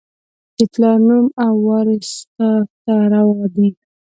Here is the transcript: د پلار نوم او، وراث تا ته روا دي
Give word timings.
د 0.57 0.59
پلار 0.73 0.97
نوم 1.07 1.27
او، 1.45 1.53
وراث 1.67 2.09
تا 2.35 2.49
ته 2.83 2.93
روا 3.13 3.45
دي 3.55 3.69